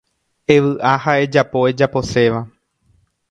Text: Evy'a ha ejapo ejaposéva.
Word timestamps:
Evy'a 0.55 0.93
ha 1.03 1.13
ejapo 1.25 1.59
ejaposéva. 1.71 2.41